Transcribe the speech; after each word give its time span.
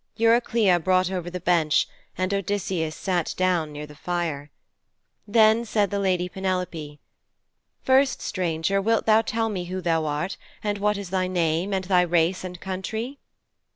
Eurycleia 0.17 0.79
brought 0.79 1.11
over 1.11 1.29
the 1.29 1.39
bench, 1.39 1.87
and 2.17 2.33
Odysseus 2.33 2.95
sat 2.95 3.35
down 3.37 3.71
near 3.71 3.85
the 3.85 3.93
fire. 3.93 4.49
Then 5.27 5.63
said 5.63 5.91
the 5.91 5.99
lady 5.99 6.27
Penelope, 6.27 6.99
'First, 7.83 8.19
stranger, 8.19 8.81
wilt 8.81 9.05
thou 9.05 9.21
tell 9.21 9.49
me 9.49 9.65
who 9.65 9.79
thou 9.79 10.05
art, 10.07 10.37
and 10.63 10.79
what 10.79 10.97
is 10.97 11.11
thy 11.11 11.27
name, 11.27 11.71
and 11.71 11.83
thy 11.83 12.01
race 12.01 12.43
and 12.43 12.55
thy 12.55 12.59
country?' 12.61 13.19